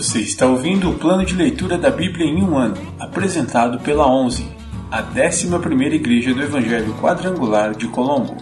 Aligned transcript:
Você 0.00 0.20
está 0.20 0.46
ouvindo 0.46 0.88
o 0.88 0.98
plano 0.98 1.26
de 1.26 1.34
leitura 1.34 1.76
da 1.76 1.90
Bíblia 1.90 2.24
em 2.24 2.42
um 2.42 2.56
ano, 2.56 2.74
apresentado 2.98 3.78
pela 3.80 4.10
11, 4.10 4.50
a 4.90 5.02
11ª 5.02 5.92
Igreja 5.92 6.32
do 6.32 6.40
Evangelho 6.40 6.94
Quadrangular 6.94 7.74
de 7.76 7.86
Colombo. 7.86 8.34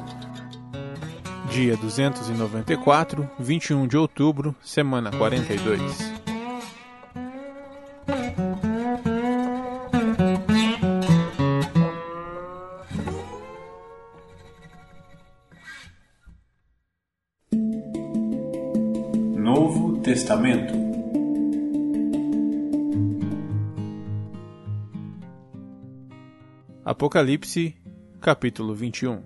Dia 1.51 1.76
294, 1.76 3.29
21 3.40 3.88
de 3.88 3.97
outubro, 3.97 4.54
semana 4.62 5.10
42. 5.10 6.12
Novo 19.34 19.98
Testamento 20.02 20.88
Apocalipse, 26.91 27.77
capítulo 28.19 28.74
21 28.74 29.20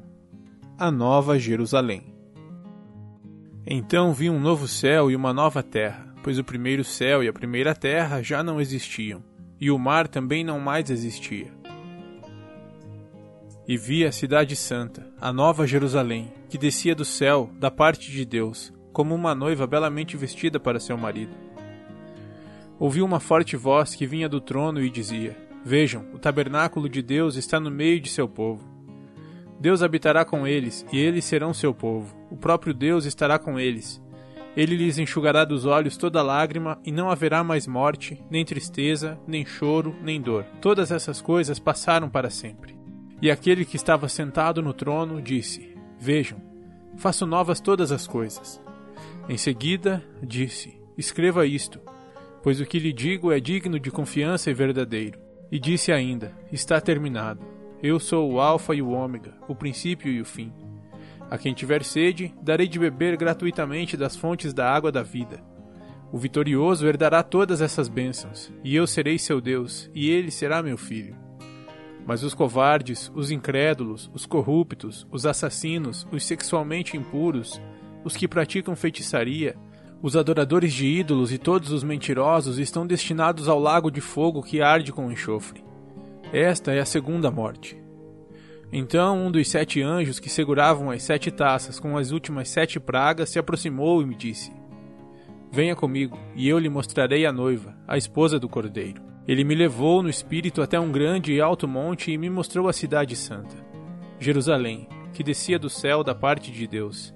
A 0.77 0.91
Nova 0.91 1.39
Jerusalém 1.39 2.13
Então 3.65 4.13
vi 4.13 4.29
um 4.29 4.41
novo 4.41 4.67
céu 4.67 5.09
e 5.13 5.15
uma 5.15 5.33
nova 5.33 5.63
terra, 5.63 6.13
pois 6.25 6.41
o 6.41 6.43
primeiro 6.43 6.83
céu 6.83 7.23
e 7.23 7.29
a 7.29 7.33
primeira 7.33 7.73
terra 7.73 8.21
já 8.21 8.43
não 8.43 8.61
existiam, 8.61 9.23
e 9.61 9.71
o 9.71 9.79
mar 9.79 10.09
também 10.09 10.43
não 10.43 10.59
mais 10.59 10.91
existia. 10.91 11.53
E 13.69 13.77
vi 13.77 14.05
a 14.05 14.11
Cidade 14.11 14.57
Santa, 14.57 15.07
a 15.21 15.33
Nova 15.33 15.65
Jerusalém, 15.65 16.33
que 16.49 16.59
descia 16.59 16.97
do 16.97 17.05
céu, 17.05 17.49
da 17.61 17.71
parte 17.71 18.11
de 18.11 18.25
Deus, 18.25 18.73
como 18.93 19.15
uma 19.15 19.37
noiva 19.37 19.69
belamente 19.69 20.17
vestida 20.17 20.59
para 20.59 20.81
seu 20.81 20.99
marido. 20.99 21.37
Ouvi 22.77 23.03
uma 23.03 23.21
forte 23.21 23.57
voz 23.57 23.95
que 23.95 24.05
vinha 24.05 24.29
do 24.29 24.41
trono 24.41 24.83
e 24.83 24.91
dizia: 24.91 25.52
Vejam, 25.65 26.07
o 26.13 26.19
tabernáculo 26.19 26.89
de 26.89 27.01
Deus 27.01 27.37
está 27.37 27.61
no 27.61 27.71
meio 27.71 28.01
de 28.01 28.09
seu 28.09 28.29
povo. 28.29 28.69
Deus 29.61 29.81
habitará 29.81 30.25
com 30.25 30.45
eles, 30.45 30.85
e 30.93 30.99
eles 30.99 31.25
serão 31.25 31.55
seu 31.55 31.73
povo. 31.73 32.17
O 32.31 32.37
próprio 32.37 32.75
Deus 32.75 33.05
estará 33.05 33.39
com 33.39 33.61
eles. 33.61 34.03
Ele 34.57 34.77
lhes 34.77 34.99
enxugará 34.99 35.45
dos 35.45 35.65
olhos 35.65 35.97
toda 35.97 36.21
lágrima, 36.21 36.81
e 36.85 36.91
não 36.91 37.09
haverá 37.09 37.45
mais 37.45 37.65
morte, 37.67 38.21
nem 38.29 38.45
tristeza, 38.45 39.19
nem 39.27 39.47
choro, 39.47 39.95
nem 40.03 40.21
dor. 40.21 40.45
Todas 40.61 40.91
essas 40.91 41.21
coisas 41.21 41.61
passaram 41.61 42.11
para 42.11 42.29
sempre. 42.29 42.77
E 43.21 43.31
aquele 43.31 43.65
que 43.65 43.77
estava 43.77 44.09
sentado 44.09 44.61
no 44.61 44.73
trono 44.73 45.23
disse: 45.23 45.77
Vejam, 45.97 46.43
faço 46.97 47.25
novas 47.25 47.61
todas 47.61 47.93
as 47.93 48.05
coisas. 48.05 48.61
Em 49.29 49.37
seguida, 49.37 50.05
disse: 50.21 50.77
Escreva 50.99 51.47
isto, 51.47 51.81
pois 52.43 52.61
o 52.61 52.67
que 52.67 52.81
lhe 52.81 52.93
digo 52.93 53.31
é 53.31 53.39
digno 53.39 53.79
de 53.79 53.93
confiança 53.93 54.51
e 54.51 54.55
verdadeiro. 54.55 55.32
E 55.53 55.59
disse 55.59 55.93
ainda: 55.93 56.33
Está 56.51 56.81
terminado. 56.81 57.43
Eu 57.83 58.01
sou 58.01 58.33
o 58.33 58.41
Alfa 58.41 58.75
e 58.75 58.81
o 58.81 58.89
Ômega, 58.89 59.35
o 59.47 59.55
princípio 59.55 60.11
e 60.11 60.19
o 60.19 60.25
fim. 60.25 60.51
A 61.31 61.37
quem 61.37 61.53
tiver 61.53 61.85
sede, 61.85 62.35
darei 62.41 62.67
de 62.67 62.79
beber 62.79 63.19
gratuitamente 63.19 63.95
das 63.95 64.17
fontes 64.17 64.55
da 64.55 64.73
água 64.73 64.91
da 64.91 65.03
vida. 65.03 65.45
O 66.11 66.17
vitorioso 66.17 66.87
herdará 66.87 67.23
todas 67.23 67.61
essas 67.61 67.87
bênçãos, 67.87 68.51
e 68.65 68.75
eu 68.75 68.87
serei 68.87 69.19
seu 69.19 69.43
Deus, 69.43 69.91
e 69.95 70.09
ele 70.09 70.31
será 70.31 70.63
meu 70.63 70.79
filho. 70.79 71.17
Mas 72.07 72.23
os 72.23 72.33
covardes, 72.33 73.13
os 73.15 73.31
incrédulos, 73.31 74.11
os 74.15 74.25
corruptos, 74.25 75.07
os 75.11 75.27
assassinos, 75.27 76.07
os 76.11 76.25
sexualmente 76.25 76.97
impuros, 76.97 77.61
os 78.05 78.17
que 78.17 78.27
praticam 78.27 78.75
feitiçaria, 78.75 79.57
os 80.03 80.17
adoradores 80.17 80.73
de 80.73 80.85
ídolos 80.85 81.33
e 81.33 81.39
todos 81.39 81.71
os 81.71 81.85
mentirosos 81.85 82.59
estão 82.59 82.85
destinados 82.85 83.49
ao 83.49 83.61
lago 83.61 83.89
de 83.89 84.01
fogo 84.01 84.43
que 84.43 84.61
arde 84.61 84.93
com 84.93 85.13
enxofre. 85.13 85.65
Esta 86.33 86.73
é 86.73 86.81
a 86.81 86.85
segunda 86.85 87.31
morte. 87.31 87.81
Então 88.73 89.27
um 89.27 89.31
dos 89.31 89.49
sete 89.49 89.81
anjos 89.81 90.19
que 90.19 90.29
seguravam 90.29 90.91
as 90.91 91.05
sete 91.05 91.31
taças 91.31 91.79
com 91.79 91.97
as 91.97 92.11
últimas 92.11 92.49
sete 92.49 92.81
pragas 92.81 93.31
se 93.31 93.39
aproximou 93.39 94.03
e 94.03 94.07
me 94.07 94.17
disse: 94.17 94.53
Venha 95.53 95.77
comigo, 95.77 96.19
e 96.35 96.49
eu 96.49 96.59
lhe 96.59 96.69
mostrarei 96.69 97.25
a 97.25 97.33
noiva, 97.33 97.77
a 97.87 97.97
esposa 97.97 98.41
do 98.41 98.49
cordeiro. 98.49 99.01
Ele 99.29 99.45
me 99.45 99.55
levou 99.55 100.03
no 100.03 100.09
espírito 100.09 100.63
até 100.63 100.81
um 100.81 100.91
grande 100.91 101.33
e 101.33 101.41
alto 101.41 101.69
monte 101.69 102.11
e 102.11 102.19
me 102.19 102.29
mostrou 102.29 102.67
a 102.67 102.73
cidade 102.73 103.15
santa, 103.15 103.55
Jerusalém, 104.19 104.89
que 105.13 105.23
descia 105.23 105.61
do 105.61 105.71
céu 105.71 106.03
da 106.03 106.13
parte 106.13 106.51
de 106.51 106.67
Deus 106.67 107.15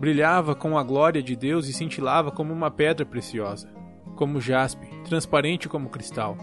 Brilhava 0.00 0.54
com 0.54 0.78
a 0.78 0.82
glória 0.82 1.22
de 1.22 1.36
Deus 1.36 1.68
e 1.68 1.74
cintilava 1.74 2.30
como 2.30 2.54
uma 2.54 2.70
pedra 2.70 3.04
preciosa, 3.04 3.68
como 4.16 4.40
jaspe, 4.40 4.86
transparente 5.04 5.68
como 5.68 5.90
cristal. 5.90 6.38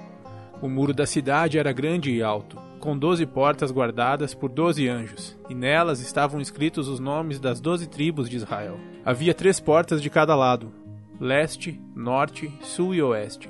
O 0.61 0.69
muro 0.69 0.93
da 0.93 1.07
cidade 1.07 1.57
era 1.57 1.71
grande 1.71 2.11
e 2.11 2.21
alto, 2.21 2.55
com 2.79 2.95
doze 2.95 3.25
portas 3.25 3.71
guardadas 3.71 4.35
por 4.35 4.51
doze 4.51 4.87
anjos, 4.87 5.35
e 5.49 5.55
nelas 5.55 5.99
estavam 6.01 6.39
escritos 6.39 6.87
os 6.87 6.99
nomes 6.99 7.39
das 7.39 7.59
doze 7.59 7.89
tribos 7.89 8.29
de 8.29 8.35
Israel. 8.35 8.79
Havia 9.03 9.33
três 9.33 9.59
portas 9.59 10.03
de 10.03 10.09
cada 10.11 10.35
lado: 10.35 10.71
leste, 11.19 11.81
norte, 11.95 12.53
sul 12.61 12.93
e 12.93 13.01
oeste. 13.01 13.49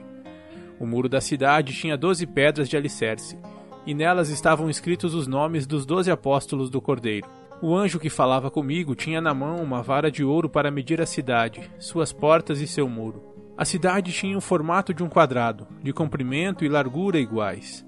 O 0.79 0.85
muro 0.85 1.09
da 1.09 1.19
cidade 1.19 1.73
tinha 1.73 1.97
doze 1.97 2.25
pedras 2.25 2.69
de 2.69 2.77
alicerce, 2.77 3.37
e 3.85 3.93
nelas 3.93 4.29
estavam 4.29 4.69
escritos 4.69 5.13
os 5.13 5.27
nomes 5.27 5.67
dos 5.67 5.85
doze 5.85 6.09
apóstolos 6.09 6.69
do 6.69 6.79
Cordeiro. 6.79 7.27
O 7.59 7.75
anjo 7.75 7.99
que 7.99 8.09
falava 8.09 8.51
comigo 8.51 8.93
tinha 8.93 9.19
na 9.19 9.33
mão 9.33 9.55
uma 9.55 9.81
vara 9.81 10.11
de 10.11 10.23
ouro 10.23 10.47
para 10.47 10.69
medir 10.69 11.01
a 11.01 11.07
cidade, 11.07 11.71
suas 11.79 12.13
portas 12.13 12.61
e 12.61 12.67
seu 12.67 12.87
muro. 12.87 13.23
A 13.57 13.65
cidade 13.65 14.11
tinha 14.11 14.37
o 14.37 14.41
formato 14.41 14.93
de 14.93 15.03
um 15.03 15.09
quadrado, 15.09 15.65
de 15.81 15.91
comprimento 15.91 16.63
e 16.63 16.69
largura 16.69 17.17
iguais. 17.17 17.83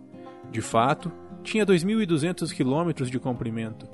De 0.52 0.60
fato, 0.60 1.12
tinha 1.44 1.64
2.200 1.64 2.52
quilômetros 2.52 3.12
de 3.12 3.20
comprimento, 3.20 3.88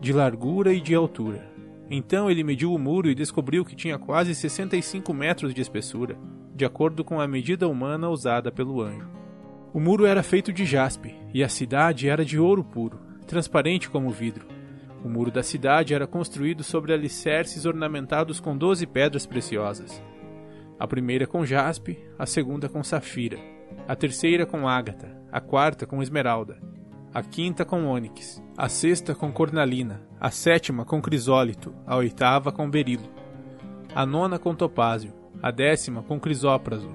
de 0.00 0.12
largura 0.12 0.72
e 0.72 0.80
de 0.80 0.96
altura. 0.96 1.48
Então 1.88 2.28
ele 2.28 2.42
mediu 2.42 2.74
o 2.74 2.78
muro 2.78 3.08
e 3.08 3.14
descobriu 3.14 3.64
que 3.64 3.76
tinha 3.76 4.00
quase 4.00 4.34
65 4.34 5.14
metros 5.14 5.54
de 5.54 5.60
espessura, 5.60 6.18
de 6.56 6.64
acordo 6.64 7.04
com 7.04 7.20
a 7.20 7.28
medida 7.28 7.68
humana 7.68 8.08
usada 8.08 8.50
pelo 8.50 8.82
anjo. 8.82 9.08
O 9.72 9.78
muro 9.78 10.06
era 10.06 10.24
feito 10.24 10.52
de 10.52 10.64
jaspe 10.64 11.14
e 11.32 11.44
a 11.44 11.48
cidade 11.48 12.08
era 12.08 12.24
de 12.24 12.36
ouro 12.36 12.64
puro, 12.64 12.98
transparente 13.28 13.88
como 13.88 14.10
vidro. 14.10 14.59
O 15.04 15.08
muro 15.08 15.30
da 15.30 15.42
cidade 15.42 15.94
era 15.94 16.06
construído 16.06 16.62
sobre 16.62 16.92
alicerces 16.92 17.64
ornamentados 17.64 18.38
com 18.38 18.56
doze 18.56 18.86
pedras 18.86 19.24
preciosas. 19.24 20.02
A 20.78 20.86
primeira 20.86 21.26
com 21.26 21.44
jaspe, 21.44 21.98
a 22.18 22.26
segunda 22.26 22.68
com 22.68 22.82
safira, 22.82 23.38
a 23.88 23.96
terceira 23.96 24.44
com 24.44 24.68
ágata, 24.68 25.16
a 25.32 25.40
quarta 25.40 25.86
com 25.86 26.02
esmeralda, 26.02 26.58
a 27.12 27.22
quinta 27.22 27.64
com 27.64 27.86
ônix, 27.86 28.42
a 28.56 28.68
sexta 28.68 29.14
com 29.14 29.32
cornalina, 29.32 30.02
a 30.20 30.30
sétima 30.30 30.84
com 30.84 31.00
crisólito, 31.00 31.74
a 31.86 31.96
oitava 31.96 32.52
com 32.52 32.70
berilo, 32.70 33.08
a 33.94 34.04
nona 34.06 34.38
com 34.38 34.54
topázio, 34.54 35.12
a 35.42 35.50
décima 35.50 36.02
com 36.02 36.20
crisópraso, 36.20 36.90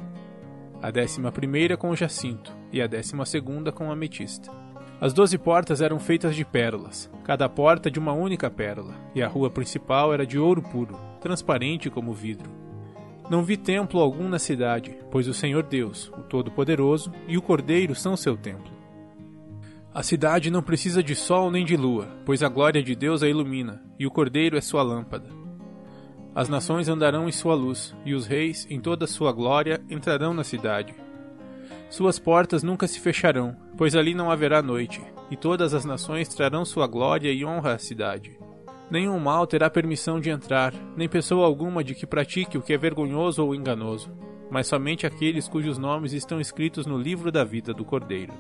a 0.82 0.92
décima 0.92 1.32
primeira 1.32 1.76
com 1.76 1.96
jacinto 1.96 2.56
e 2.72 2.82
a 2.82 2.88
décima 2.88 3.26
segunda 3.26 3.72
com 3.72 3.92
ametista. 3.92 4.65
As 5.00 5.14
doze 5.14 5.38
portas 5.38 5.82
eram 5.82 6.00
feitas 6.00 6.36
de 6.36 6.46
pérolas, 6.46 7.12
cada 7.24 7.50
porta 7.50 7.92
de 7.92 8.00
uma 8.00 8.14
única 8.14 8.50
pérola, 8.50 8.94
e 9.14 9.22
a 9.22 9.28
rua 9.28 9.50
principal 9.50 10.14
era 10.14 10.26
de 10.26 10.40
ouro 10.40 10.62
puro, 10.62 10.98
transparente 11.20 11.90
como 11.90 12.14
vidro. 12.14 12.50
Não 13.30 13.44
vi 13.44 13.58
templo 13.58 14.00
algum 14.00 14.30
na 14.30 14.40
cidade, 14.40 14.98
pois 15.12 15.28
o 15.28 15.34
Senhor 15.34 15.64
Deus, 15.64 16.12
o 16.18 16.22
Todo-Poderoso, 16.22 17.12
e 17.28 17.38
o 17.38 17.42
Cordeiro 17.42 17.94
são 17.94 18.16
seu 18.16 18.38
templo. 18.38 18.72
A 19.94 20.04
cidade 20.04 20.52
não 20.52 20.62
precisa 20.62 21.02
de 21.02 21.16
sol 21.16 21.50
nem 21.50 21.66
de 21.66 21.76
lua, 21.76 22.08
pois 22.26 22.44
a 22.44 22.50
glória 22.50 22.84
de 22.84 22.96
Deus 22.96 23.24
a 23.24 23.28
ilumina, 23.28 23.84
e 24.00 24.06
o 24.06 24.12
Cordeiro 24.12 24.58
é 24.58 24.62
sua 24.62 24.84
lâmpada. 24.84 25.30
As 26.34 26.50
nações 26.50 26.88
andarão 26.88 27.28
em 27.28 27.32
sua 27.32 27.56
luz, 27.56 27.96
e 28.06 28.14
os 28.14 28.28
reis, 28.28 28.68
em 28.70 28.80
toda 28.80 29.08
sua 29.08 29.32
glória, 29.32 29.82
entrarão 29.90 30.34
na 30.34 30.44
cidade. 30.44 30.94
Suas 31.90 32.20
portas 32.20 32.64
nunca 32.64 32.88
se 32.88 33.00
fecharão, 33.00 33.56
pois 33.78 33.96
ali 33.96 34.14
não 34.14 34.32
haverá 34.32 34.62
noite, 34.62 35.02
e 35.30 35.36
todas 35.36 35.74
as 35.74 35.86
nações 35.86 36.28
trarão 36.28 36.66
sua 36.66 36.88
glória 36.88 37.32
e 37.32 37.46
honra 37.46 37.74
à 37.74 37.78
cidade. 37.78 38.38
Nenhum 38.90 39.20
mal 39.20 39.48
terá 39.48 39.70
permissão 39.70 40.20
de 40.20 40.30
entrar, 40.30 40.74
nem 40.96 41.10
pessoa 41.10 41.46
alguma 41.46 41.84
de 41.84 41.96
que 41.96 42.06
pratique 42.06 42.58
o 42.58 42.62
que 42.62 42.74
é 42.74 42.78
vergonhoso 42.78 43.44
ou 43.44 43.56
enganoso, 43.56 44.12
mas 44.50 44.68
somente 44.68 45.08
aqueles 45.08 45.48
cujos 45.48 45.78
nomes 45.78 46.14
estão 46.14 46.40
escritos 46.40 46.86
no 46.86 46.98
livro 46.98 47.32
da 47.32 47.44
vida 47.44 47.74
do 47.74 47.84
Cordeiro. 47.84 48.34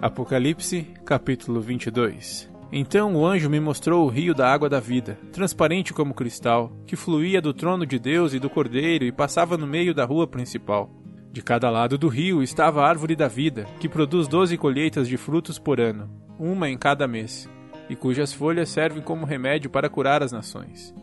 Apocalipse, 0.00 0.86
capítulo 1.04 1.60
22 1.60 2.48
Então 2.70 3.16
o 3.16 3.26
anjo 3.26 3.50
me 3.50 3.58
mostrou 3.58 4.06
o 4.06 4.08
rio 4.08 4.32
da 4.32 4.48
água 4.48 4.68
da 4.68 4.78
vida, 4.78 5.18
transparente 5.32 5.92
como 5.92 6.14
cristal, 6.14 6.70
que 6.86 6.94
fluía 6.94 7.42
do 7.42 7.52
trono 7.52 7.84
de 7.84 7.98
Deus 7.98 8.32
e 8.32 8.38
do 8.38 8.48
Cordeiro 8.48 9.04
e 9.04 9.10
passava 9.10 9.58
no 9.58 9.66
meio 9.66 9.92
da 9.92 10.04
rua 10.04 10.26
principal. 10.26 10.88
De 11.30 11.42
cada 11.42 11.68
lado 11.68 11.98
do 11.98 12.08
rio 12.08 12.42
estava 12.42 12.82
a 12.82 12.88
árvore 12.88 13.14
da 13.14 13.28
vida, 13.28 13.66
que 13.78 13.88
produz 13.88 14.26
doze 14.26 14.56
colheitas 14.56 15.06
de 15.06 15.16
frutos 15.16 15.58
por 15.58 15.78
ano, 15.78 16.08
uma 16.38 16.68
em 16.70 16.78
cada 16.78 17.06
mês, 17.06 17.48
e 17.88 17.94
cujas 17.94 18.32
folhas 18.32 18.70
servem 18.70 19.02
como 19.02 19.26
remédio 19.26 19.68
para 19.68 19.90
curar 19.90 20.22
as 20.22 20.32
nações. 20.32 20.94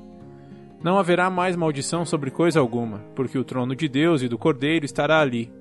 Não 0.83 0.97
haverá 0.97 1.29
mais 1.29 1.55
maldição 1.55 2.05
sobre 2.05 2.31
coisa 2.31 2.59
alguma, 2.59 2.99
porque 3.15 3.37
o 3.37 3.43
trono 3.43 3.75
de 3.75 3.87
Deus 3.87 4.21
e 4.21 4.27
do 4.27 4.37
Cordeiro 4.37 4.85
estará 4.85 5.19
ali, 5.19 5.51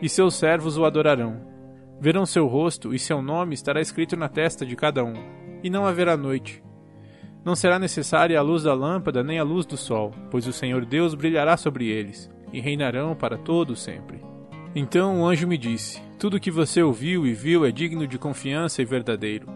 e 0.00 0.08
seus 0.08 0.34
servos 0.34 0.76
o 0.76 0.84
adorarão. 0.84 1.40
Verão 2.00 2.26
seu 2.26 2.46
rosto, 2.46 2.94
e 2.94 2.98
seu 2.98 3.22
nome 3.22 3.54
estará 3.54 3.80
escrito 3.80 4.16
na 4.16 4.28
testa 4.28 4.66
de 4.66 4.76
cada 4.76 5.04
um, 5.04 5.14
e 5.62 5.70
não 5.70 5.86
haverá 5.86 6.16
noite. 6.16 6.62
Não 7.44 7.54
será 7.54 7.78
necessária 7.78 8.38
a 8.38 8.42
luz 8.42 8.64
da 8.64 8.74
lâmpada 8.74 9.22
nem 9.22 9.38
a 9.38 9.44
luz 9.44 9.64
do 9.64 9.76
sol, 9.76 10.12
pois 10.30 10.46
o 10.46 10.52
Senhor 10.52 10.84
Deus 10.84 11.14
brilhará 11.14 11.56
sobre 11.56 11.86
eles, 11.88 12.30
e 12.52 12.60
reinarão 12.60 13.14
para 13.14 13.36
todo 13.36 13.76
sempre. 13.76 14.20
Então 14.74 15.20
o 15.20 15.26
anjo 15.26 15.46
me 15.46 15.56
disse: 15.56 16.02
Tudo 16.18 16.36
o 16.36 16.40
que 16.40 16.50
você 16.50 16.82
ouviu 16.82 17.26
e 17.26 17.32
viu 17.32 17.64
é 17.64 17.72
digno 17.72 18.06
de 18.06 18.18
confiança 18.18 18.82
e 18.82 18.84
verdadeiro. 18.84 19.46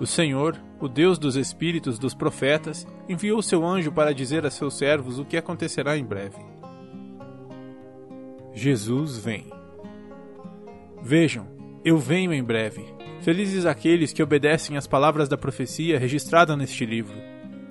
O 0.00 0.06
Senhor, 0.06 0.60
o 0.80 0.88
Deus 0.88 1.18
dos 1.18 1.36
espíritos 1.36 1.98
dos 1.98 2.14
profetas, 2.14 2.86
enviou 3.08 3.40
seu 3.40 3.64
anjo 3.64 3.90
para 3.90 4.12
dizer 4.12 4.44
a 4.44 4.50
seus 4.50 4.76
servos 4.76 5.18
o 5.18 5.24
que 5.24 5.36
acontecerá 5.36 5.96
em 5.96 6.04
breve. 6.04 6.38
Jesus 8.52 9.16
vem. 9.16 9.46
Vejam, 11.02 11.46
eu 11.84 11.98
venho 11.98 12.32
em 12.32 12.42
breve. 12.42 12.84
Felizes 13.20 13.64
aqueles 13.64 14.12
que 14.12 14.22
obedecem 14.22 14.76
às 14.76 14.86
palavras 14.86 15.28
da 15.28 15.36
profecia 15.36 15.98
registrada 15.98 16.56
neste 16.56 16.84
livro. 16.84 17.16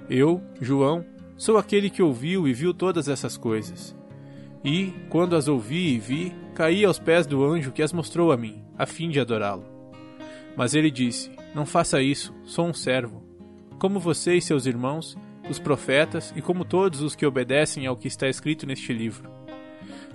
Eu, 0.10 0.42
João, 0.62 1.06
sou 1.36 1.58
aquele 1.58 1.90
que 1.90 2.02
ouviu 2.02 2.48
e 2.48 2.54
viu 2.54 2.74
todas 2.74 3.08
essas 3.08 3.38
coisas. 3.38 3.96
E, 4.66 4.92
quando 5.10 5.36
as 5.36 5.48
ouvi 5.48 5.94
e 5.94 6.00
vi, 6.00 6.34
caí 6.56 6.84
aos 6.84 6.98
pés 6.98 7.28
do 7.28 7.46
anjo 7.46 7.72
que 7.72 7.84
as 7.84 7.94
mostrou 7.94 8.32
a 8.32 8.38
mim, 8.38 8.64
a 8.76 8.88
fim 8.88 9.10
de 9.10 9.20
adorá-lo. 9.20 9.64
Mas 10.58 10.74
ele 10.74 10.90
disse: 10.90 11.32
Não 11.54 11.68
faça 11.68 12.02
isso, 12.02 12.34
sou 12.44 12.66
um 12.66 12.74
servo. 12.74 13.24
Como 13.78 14.00
você 14.00 14.36
e 14.36 14.42
seus 14.42 14.66
irmãos, 14.66 15.16
os 15.48 15.60
profetas 15.60 16.34
e 16.36 16.42
como 16.42 16.66
todos 16.66 17.02
os 17.02 17.16
que 17.16 17.28
obedecem 17.28 17.86
ao 17.86 17.96
que 17.96 18.08
está 18.08 18.28
escrito 18.28 18.66
neste 18.66 18.92
livro. 18.92 19.30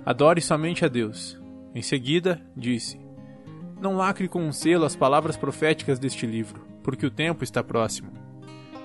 Adore 0.05 0.41
somente 0.41 0.83
a 0.83 0.89
Deus. 0.89 1.39
Em 1.73 1.81
seguida, 1.81 2.41
disse: 2.57 2.99
Não 3.79 3.95
lacre 3.95 4.27
com 4.27 4.43
um 4.43 4.51
selo 4.51 4.83
as 4.83 4.97
palavras 4.97 5.37
proféticas 5.37 5.97
deste 5.97 6.25
livro, 6.25 6.61
porque 6.83 7.05
o 7.05 7.11
tempo 7.11 7.43
está 7.43 7.63
próximo. 7.63 8.11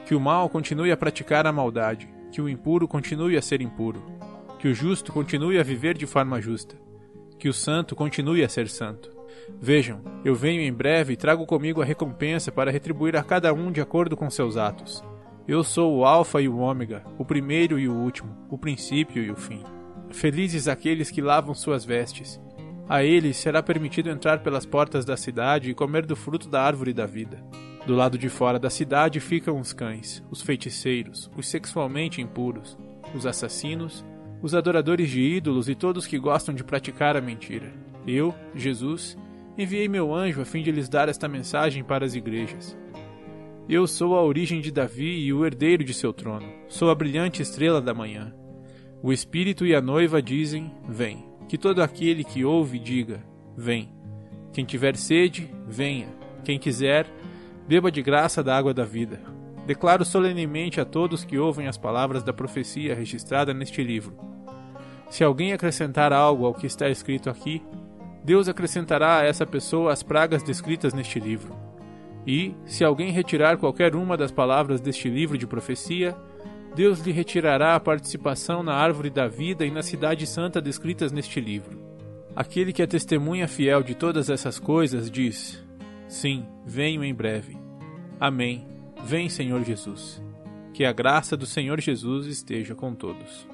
Que 0.06 0.14
o 0.14 0.20
mal 0.20 0.48
continue 0.48 0.92
a 0.92 0.96
praticar 0.96 1.44
a 1.44 1.52
maldade, 1.52 2.08
que 2.30 2.40
o 2.40 2.48
impuro 2.48 2.86
continue 2.86 3.36
a 3.36 3.42
ser 3.42 3.60
impuro, 3.60 4.00
que 4.58 4.68
o 4.68 4.74
justo 4.74 5.12
continue 5.12 5.58
a 5.58 5.62
viver 5.62 5.96
de 5.96 6.06
forma 6.06 6.40
justa, 6.40 6.76
que 7.38 7.48
o 7.48 7.52
santo 7.52 7.94
continue 7.94 8.42
a 8.42 8.48
ser 8.48 8.68
santo 8.68 9.16
Vejam, 9.60 10.00
eu 10.24 10.34
venho 10.34 10.60
em 10.60 10.72
breve 10.72 11.12
e 11.12 11.16
trago 11.16 11.46
comigo 11.46 11.80
a 11.80 11.84
recompensa 11.84 12.50
para 12.50 12.70
retribuir 12.70 13.16
a 13.16 13.22
cada 13.22 13.52
um 13.52 13.70
de 13.70 13.80
acordo 13.80 14.16
com 14.16 14.28
seus 14.28 14.56
atos. 14.56 15.04
Eu 15.46 15.62
sou 15.62 15.96
o 15.96 16.04
Alfa 16.04 16.40
e 16.40 16.48
o 16.48 16.58
Ômega, 16.58 17.04
o 17.16 17.24
primeiro 17.24 17.78
e 17.78 17.88
o 17.88 17.94
último, 17.94 18.36
o 18.50 18.58
princípio 18.58 19.22
e 19.22 19.30
o 19.30 19.36
fim. 19.36 19.62
Felizes 20.10 20.66
aqueles 20.66 21.10
que 21.10 21.22
lavam 21.22 21.54
suas 21.54 21.84
vestes. 21.84 22.40
A 22.88 23.02
eles 23.02 23.36
será 23.36 23.62
permitido 23.62 24.10
entrar 24.10 24.42
pelas 24.42 24.66
portas 24.66 25.04
da 25.04 25.16
cidade 25.16 25.70
e 25.70 25.74
comer 25.74 26.04
do 26.04 26.16
fruto 26.16 26.48
da 26.48 26.62
árvore 26.62 26.92
da 26.92 27.06
vida. 27.06 27.42
Do 27.86 27.94
lado 27.94 28.18
de 28.18 28.28
fora 28.28 28.58
da 28.58 28.70
cidade 28.70 29.20
ficam 29.20 29.60
os 29.60 29.72
cães, 29.72 30.22
os 30.30 30.42
feiticeiros, 30.42 31.30
os 31.36 31.48
sexualmente 31.48 32.20
impuros, 32.20 32.76
os 33.14 33.26
assassinos, 33.26 34.04
os 34.42 34.54
adoradores 34.54 35.10
de 35.10 35.20
ídolos 35.20 35.68
e 35.68 35.74
todos 35.74 36.06
que 36.06 36.18
gostam 36.18 36.54
de 36.54 36.64
praticar 36.64 37.16
a 37.16 37.20
mentira. 37.20 37.72
Eu, 38.06 38.34
Jesus, 38.54 39.16
enviei 39.58 39.88
meu 39.88 40.14
anjo 40.14 40.40
a 40.40 40.44
fim 40.44 40.62
de 40.62 40.70
lhes 40.70 40.88
dar 40.88 41.08
esta 41.08 41.28
mensagem 41.28 41.82
para 41.82 42.04
as 42.04 42.14
igrejas. 42.14 42.76
Eu 43.68 43.86
sou 43.86 44.14
a 44.14 44.22
origem 44.22 44.60
de 44.60 44.70
Davi 44.70 45.24
e 45.24 45.32
o 45.32 45.44
herdeiro 45.44 45.82
de 45.82 45.92
seu 45.92 46.12
trono. 46.12 46.46
Sou 46.68 46.88
a 46.88 46.94
brilhante 46.94 47.42
estrela 47.42 47.80
da 47.80 47.92
manhã. 47.92 48.32
O 49.02 49.12
Espírito 49.12 49.66
e 49.66 49.74
a 49.74 49.80
noiva 49.80 50.22
dizem: 50.22 50.72
Vem. 50.88 51.24
Que 51.48 51.58
todo 51.58 51.82
aquele 51.82 52.22
que 52.22 52.44
ouve 52.44 52.78
diga: 52.78 53.24
Vem. 53.56 53.88
Quem 54.52 54.64
tiver 54.64 54.96
sede, 54.96 55.50
venha. 55.66 56.08
Quem 56.44 56.60
quiser, 56.60 57.06
beba 57.66 57.90
de 57.90 58.02
graça 58.02 58.42
da 58.42 58.56
água 58.56 58.72
da 58.72 58.84
vida. 58.84 59.20
Declaro 59.66 60.04
solenemente 60.04 60.80
a 60.80 60.84
todos 60.84 61.24
que 61.24 61.36
ouvem 61.36 61.66
as 61.66 61.76
palavras 61.76 62.22
da 62.22 62.32
profecia 62.32 62.94
registrada 62.94 63.52
neste 63.52 63.82
livro. 63.82 64.16
Se 65.10 65.24
alguém 65.24 65.52
acrescentar 65.52 66.12
algo 66.12 66.46
ao 66.46 66.54
que 66.54 66.66
está 66.66 66.88
escrito 66.88 67.28
aqui, 67.28 67.60
Deus 68.24 68.48
acrescentará 68.48 69.18
a 69.18 69.24
essa 69.24 69.44
pessoa 69.44 69.92
as 69.92 70.04
pragas 70.04 70.42
descritas 70.42 70.94
neste 70.94 71.18
livro. 71.18 71.52
E, 72.24 72.54
se 72.64 72.84
alguém 72.84 73.10
retirar 73.10 73.56
qualquer 73.56 73.96
uma 73.96 74.16
das 74.16 74.30
palavras 74.30 74.80
deste 74.80 75.08
livro 75.08 75.36
de 75.36 75.46
profecia, 75.46 76.16
Deus 76.76 77.00
lhe 77.00 77.10
retirará 77.10 77.74
a 77.74 77.80
participação 77.80 78.62
na 78.62 78.74
árvore 78.74 79.10
da 79.10 79.26
vida 79.26 79.64
e 79.64 79.70
na 79.70 79.82
cidade 79.82 80.26
santa 80.26 80.60
descritas 80.60 81.10
neste 81.10 81.40
livro. 81.40 81.80
Aquele 82.36 82.72
que 82.72 82.82
é 82.82 82.86
testemunha 82.86 83.48
fiel 83.48 83.82
de 83.82 83.94
todas 83.94 84.28
essas 84.30 84.60
coisas 84.60 85.10
diz: 85.10 85.64
Sim, 86.06 86.46
venho 86.64 87.02
em 87.02 87.14
breve. 87.14 87.56
Amém. 88.20 88.75
Vem, 89.06 89.28
Senhor 89.28 89.62
Jesus. 89.62 90.20
Que 90.74 90.84
a 90.84 90.92
graça 90.92 91.36
do 91.36 91.46
Senhor 91.46 91.80
Jesus 91.80 92.26
esteja 92.26 92.74
com 92.74 92.92
todos. 92.92 93.46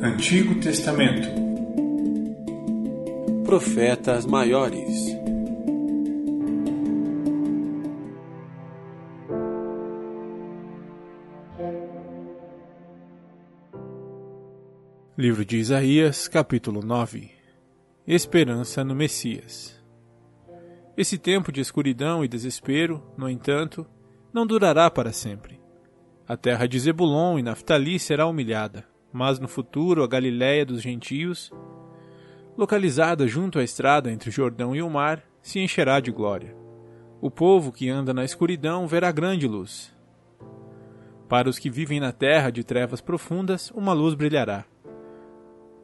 Antigo 0.00 0.58
Testamento 0.60 1.28
Profetas 3.44 4.24
Maiores 4.24 5.14
Livro 15.26 15.44
de 15.44 15.56
Isaías, 15.56 16.28
capítulo 16.28 16.80
9 16.84 17.32
Esperança 18.06 18.84
no 18.84 18.94
Messias 18.94 19.76
Esse 20.96 21.18
tempo 21.18 21.50
de 21.50 21.60
escuridão 21.60 22.24
e 22.24 22.28
desespero, 22.28 23.02
no 23.18 23.28
entanto, 23.28 23.84
não 24.32 24.46
durará 24.46 24.88
para 24.88 25.10
sempre. 25.10 25.60
A 26.28 26.36
terra 26.36 26.68
de 26.68 26.78
Zebulon 26.78 27.40
e 27.40 27.42
Naftali 27.42 27.98
será 27.98 28.24
humilhada 28.24 28.86
mas 29.12 29.40
no 29.40 29.48
futuro 29.48 30.04
a 30.04 30.06
Galiléia 30.06 30.64
dos 30.64 30.80
gentios, 30.80 31.50
localizada 32.56 33.26
junto 33.26 33.58
à 33.58 33.64
estrada 33.64 34.12
entre 34.12 34.28
o 34.28 34.32
Jordão 34.32 34.76
e 34.76 34.80
o 34.80 34.88
mar, 34.88 35.24
se 35.42 35.58
encherá 35.58 35.98
de 35.98 36.12
glória. 36.12 36.56
O 37.20 37.32
povo 37.32 37.72
que 37.72 37.90
anda 37.90 38.14
na 38.14 38.24
escuridão 38.24 38.86
verá 38.86 39.10
grande 39.10 39.48
luz. 39.48 39.92
Para 41.28 41.48
os 41.48 41.58
que 41.58 41.68
vivem 41.68 41.98
na 41.98 42.12
terra 42.12 42.48
de 42.48 42.62
trevas 42.62 43.00
profundas, 43.00 43.72
uma 43.72 43.92
luz 43.92 44.14
brilhará. 44.14 44.64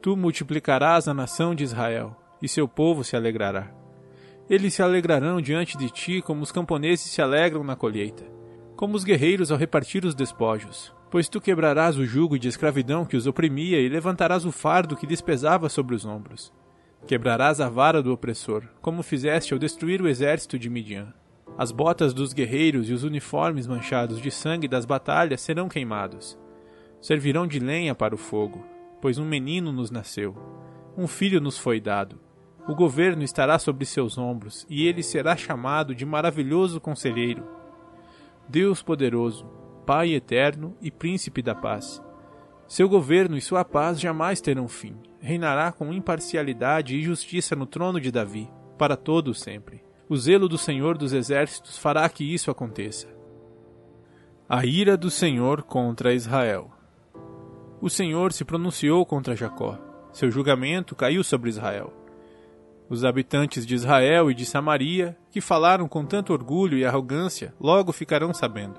Tu 0.03 0.17
multiplicarás 0.17 1.09
a 1.09 1.15
nação 1.15 1.55
de 1.55 1.65
Israel, 1.65 2.15
e 2.43 2.49
seu 2.49 2.69
povo 2.69 3.03
se 3.03 3.17
alegrará. 3.17 3.71
Eles 4.51 4.75
se 4.75 4.83
alegrarão 4.83 5.41
diante 5.41 5.79
de 5.79 5.89
ti 5.89 6.21
como 6.21 6.43
os 6.43 6.53
camponeses 6.53 7.07
se 7.07 7.23
alegram 7.23 7.65
na 7.65 7.77
colheita, 7.77 8.25
como 8.77 8.97
os 8.97 9.05
guerreiros 9.05 9.51
ao 9.51 9.57
repartir 9.57 10.05
os 10.05 10.15
despojos, 10.15 10.93
Pois 11.13 11.29
tu 11.29 11.43
quebrarás 11.43 11.99
o 11.99 12.07
jugo 12.07 12.39
de 12.39 12.49
escravidão 12.49 13.05
que 13.05 13.19
os 13.19 13.27
oprimia 13.27 13.79
e 13.79 13.87
levantarás 13.87 14.47
o 14.47 14.51
fardo 14.51 14.97
que 14.97 15.05
lhes 15.05 15.21
pesava 15.21 15.69
sobre 15.69 15.95
os 15.95 16.07
ombros. 16.07 16.51
Quebrarás 17.07 17.61
a 17.61 17.69
vara 17.69 18.03
do 18.03 18.15
opressor, 18.15 18.65
como 18.81 19.03
fizeste 19.03 19.53
ao 19.53 19.59
destruir 19.59 20.01
o 20.01 20.09
exército 20.09 20.59
de 20.59 20.71
Midian. 20.71 21.13
As 21.59 21.71
botas 21.71 22.15
dos 22.15 22.33
guerreiros 22.33 22.89
e 22.89 22.95
os 22.95 23.05
uniformes 23.05 23.67
manchados 23.67 24.23
de 24.23 24.31
sangue 24.31 24.67
das 24.67 24.87
batalhas 24.87 25.43
serão 25.43 25.69
queimados. 25.69 26.39
Servirão 26.99 27.47
de 27.47 27.59
lenha 27.59 27.95
para 27.95 28.15
o 28.15 28.19
fogo, 28.19 28.65
pois 29.03 29.19
um 29.19 29.27
menino 29.27 29.73
nos 29.73 29.91
nasceu. 29.91 30.35
Um 30.97 31.09
filho 31.09 31.41
nos 31.41 31.59
foi 31.59 31.81
dado. 31.81 32.21
O 32.69 32.75
governo 32.75 33.25
estará 33.25 33.59
sobre 33.59 33.85
seus 33.85 34.17
ombros, 34.17 34.65
e 34.71 34.87
ele 34.87 35.03
será 35.03 35.37
chamado 35.37 35.93
de 35.95 36.07
maravilhoso 36.07 36.81
conselheiro. 36.81 37.45
Deus 38.49 38.81
poderoso, 38.81 39.45
Pai 39.85 40.15
eterno 40.15 40.77
e 40.81 40.93
príncipe 40.93 41.43
da 41.43 41.57
paz. 41.57 42.01
Seu 42.69 42.89
governo 42.89 43.37
e 43.37 43.41
sua 43.41 43.65
paz 43.65 44.01
jamais 44.01 44.41
terão 44.41 44.69
fim. 44.69 44.95
Reinará 45.21 45.73
com 45.73 45.93
imparcialidade 45.93 46.97
e 46.97 47.03
justiça 47.03 47.57
no 47.57 47.67
trono 47.67 48.01
de 48.01 48.13
Davi, 48.13 48.49
para 48.79 48.97
todo 48.97 49.35
sempre. 49.35 49.83
O 50.09 50.17
zelo 50.17 50.49
do 50.49 50.57
Senhor 50.57 50.97
dos 50.97 51.13
exércitos 51.13 51.77
fará 51.77 52.09
que 52.09 52.23
isso 52.23 52.49
aconteça. 52.49 53.09
A 54.49 54.65
ira 54.65 54.97
do 54.97 55.11
Senhor 55.11 55.63
contra 55.63 56.15
Israel. 56.15 56.71
O 57.83 57.91
Senhor 57.91 58.33
se 58.33 58.45
pronunciou 58.45 59.05
contra 59.05 59.35
Jacó. 59.35 59.77
Seu 60.13 60.31
julgamento 60.31 60.95
caiu 60.95 61.25
sobre 61.25 61.51
Israel. 61.51 61.93
Os 62.89 63.05
habitantes 63.05 63.67
de 63.67 63.75
Israel 63.75 64.31
e 64.31 64.35
de 64.35 64.47
Samaria, 64.47 65.19
que 65.33 65.41
falaram 65.41 65.89
com 65.89 66.07
tanto 66.07 66.33
orgulho 66.33 66.79
e 66.79 66.85
arrogância, 66.85 67.53
logo 67.61 67.91
ficarão 67.91 68.33
sabendo. 68.33 68.79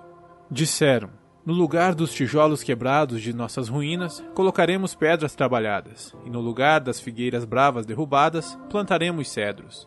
Disseram: 0.49 1.09
No 1.45 1.51
lugar 1.51 1.93
dos 1.93 2.13
tijolos 2.13 2.63
quebrados 2.63 3.21
de 3.21 3.33
nossas 3.33 3.67
ruínas, 3.67 4.23
colocaremos 4.33 4.95
pedras 4.95 5.35
trabalhadas, 5.35 6.15
e 6.25 6.29
no 6.29 6.39
lugar 6.39 6.79
das 6.79 7.01
figueiras 7.01 7.43
bravas 7.43 7.85
derrubadas, 7.85 8.57
plantaremos 8.69 9.29
cedros. 9.29 9.85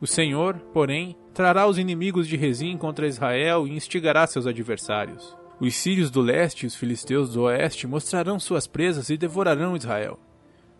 O 0.00 0.06
Senhor, 0.06 0.60
porém, 0.72 1.16
trará 1.32 1.66
os 1.66 1.76
inimigos 1.76 2.28
de 2.28 2.36
Rezim 2.36 2.76
contra 2.78 3.08
Israel 3.08 3.66
e 3.66 3.74
instigará 3.74 4.28
seus 4.28 4.46
adversários. 4.46 5.36
Os 5.60 5.74
sírios 5.76 6.10
do 6.10 6.20
leste 6.20 6.64
e 6.64 6.66
os 6.66 6.74
filisteus 6.74 7.32
do 7.32 7.42
oeste 7.42 7.86
mostrarão 7.86 8.40
suas 8.40 8.66
presas 8.66 9.08
e 9.08 9.16
devorarão 9.16 9.76
Israel. 9.76 10.18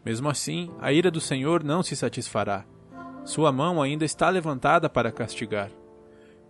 Mesmo 0.04 0.28
assim, 0.28 0.70
a 0.80 0.92
ira 0.92 1.10
do 1.10 1.20
Senhor 1.20 1.62
não 1.62 1.82
se 1.82 1.94
satisfará. 1.94 2.64
Sua 3.24 3.52
mão 3.52 3.80
ainda 3.80 4.04
está 4.04 4.28
levantada 4.28 4.88
para 4.90 5.12
castigar. 5.12 5.70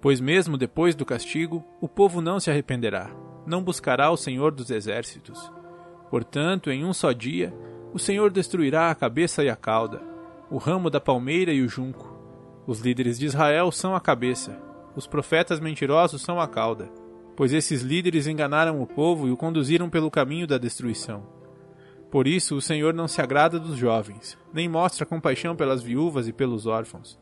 Pois 0.00 0.20
mesmo 0.20 0.56
depois 0.56 0.94
do 0.94 1.04
castigo, 1.04 1.64
o 1.80 1.88
povo 1.88 2.20
não 2.20 2.40
se 2.40 2.50
arrependerá, 2.50 3.10
não 3.46 3.62
buscará 3.62 4.10
o 4.10 4.16
Senhor 4.16 4.52
dos 4.52 4.70
exércitos. 4.70 5.52
Portanto, 6.10 6.70
em 6.70 6.84
um 6.84 6.92
só 6.92 7.12
dia, 7.12 7.54
o 7.92 7.98
Senhor 7.98 8.30
destruirá 8.30 8.90
a 8.90 8.94
cabeça 8.94 9.44
e 9.44 9.48
a 9.48 9.56
cauda, 9.56 10.02
o 10.50 10.56
ramo 10.56 10.90
da 10.90 11.00
palmeira 11.00 11.52
e 11.52 11.62
o 11.62 11.68
junco. 11.68 12.12
Os 12.66 12.80
líderes 12.80 13.18
de 13.18 13.26
Israel 13.26 13.70
são 13.70 13.94
a 13.94 14.00
cabeça, 14.00 14.58
os 14.96 15.06
profetas 15.06 15.60
mentirosos 15.60 16.22
são 16.22 16.40
a 16.40 16.48
cauda, 16.48 16.90
pois 17.36 17.52
esses 17.52 17.82
líderes 17.82 18.26
enganaram 18.26 18.80
o 18.80 18.86
povo 18.86 19.26
e 19.26 19.30
o 19.30 19.36
conduziram 19.36 19.90
pelo 19.90 20.10
caminho 20.10 20.46
da 20.46 20.58
destruição. 20.58 21.26
Por 22.10 22.28
isso 22.28 22.56
o 22.56 22.62
Senhor 22.62 22.94
não 22.94 23.08
se 23.08 23.20
agrada 23.20 23.58
dos 23.58 23.76
jovens, 23.76 24.38
nem 24.52 24.68
mostra 24.68 25.04
compaixão 25.04 25.56
pelas 25.56 25.82
viúvas 25.82 26.28
e 26.28 26.32
pelos 26.32 26.64
órfãos, 26.64 27.18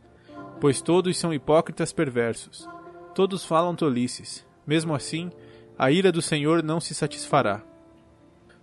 pois 0.60 0.82
todos 0.82 1.16
são 1.16 1.32
hipócritas 1.32 1.92
perversos, 1.92 2.68
todos 3.14 3.44
falam 3.44 3.74
tolices. 3.74 4.46
Mesmo 4.66 4.94
assim, 4.94 5.30
a 5.78 5.90
ira 5.90 6.12
do 6.12 6.22
Senhor 6.22 6.62
não 6.62 6.78
se 6.78 6.94
satisfará. 6.94 7.62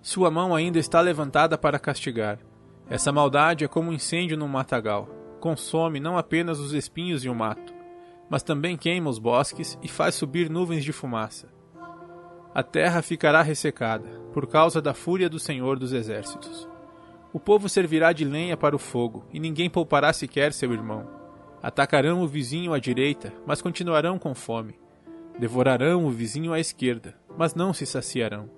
Sua 0.02 0.32
mão 0.32 0.56
ainda 0.56 0.80
está 0.80 1.02
levantada 1.02 1.58
para 1.58 1.80
castigar. 1.80 2.40
Essa 2.90 3.12
maldade 3.12 3.66
é 3.66 3.68
como 3.68 3.90
um 3.90 3.94
incêndio 3.94 4.38
num 4.38 4.48
matagal. 4.48 5.10
Consome 5.40 6.00
não 6.00 6.18
apenas 6.18 6.60
os 6.60 6.74
espinhos 6.74 7.26
e 7.26 7.30
o 7.30 7.36
mato, 7.36 7.74
mas 8.30 8.44
também 8.44 8.78
queima 8.78 9.10
os 9.10 9.20
bosques 9.20 9.78
e 9.82 9.88
faz 9.88 10.16
subir 10.16 10.50
nuvens 10.50 10.84
de 10.84 10.92
fumaça. 10.94 11.48
A 12.54 12.64
terra 12.64 13.02
ficará 13.02 13.42
ressecada, 13.42 14.10
por 14.34 14.48
causa 14.48 14.82
da 14.82 14.94
fúria 14.94 15.30
do 15.30 15.40
Senhor 15.40 15.80
dos 15.80 15.94
Exércitos. 15.94 16.68
O 17.32 17.40
povo 17.40 17.70
servirá 17.70 18.12
de 18.12 18.26
lenha 18.26 18.58
para 18.58 18.76
o 18.76 18.80
fogo, 18.80 19.26
e 19.32 19.40
ninguém 19.40 19.70
poupará 19.70 20.12
sequer 20.12 20.52
seu 20.52 20.74
irmão. 20.74 21.08
Atacarão 21.62 22.22
o 22.22 22.28
vizinho 22.28 22.74
à 22.74 22.80
direita, 22.80 23.34
mas 23.46 23.62
continuarão 23.62 24.18
com 24.18 24.34
fome. 24.34 24.80
Devorarão 25.38 26.06
o 26.06 26.10
vizinho 26.10 26.54
à 26.54 26.60
esquerda, 26.60 27.16
mas 27.38 27.54
não 27.54 27.74
se 27.74 27.86
saciarão. 27.86 28.50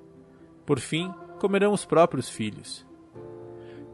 Por 0.65 0.79
fim, 0.79 1.13
comerão 1.39 1.73
os 1.73 1.85
próprios 1.85 2.29
filhos. 2.29 2.85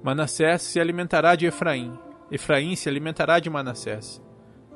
Manassés 0.04 0.62
se 0.62 0.80
alimentará 0.80 1.36
de 1.36 1.46
Efraim, 1.48 1.98
Efraim 2.30 2.76
se 2.76 2.88
alimentará 2.88 3.40
de 3.40 3.50
Manassés. 3.50 4.22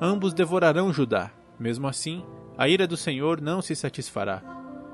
Ambos 0.02 0.34
devorarão 0.34 0.92
Judá. 0.92 1.32
Mesmo 1.60 1.88
assim, 1.88 2.26
a 2.58 2.68
ira 2.68 2.88
do 2.88 2.98
Senhor 2.98 3.40
não 3.40 3.62
se 3.62 3.76
satisfará. 3.76 4.42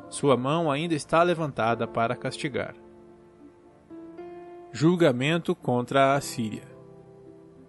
Sua 0.09 0.35
mão 0.35 0.69
ainda 0.69 0.93
está 0.93 1.23
levantada 1.23 1.87
para 1.87 2.15
castigar. 2.15 2.75
Julgamento 4.71 5.55
contra 5.55 6.07
a 6.07 6.15
Assíria. 6.15 6.63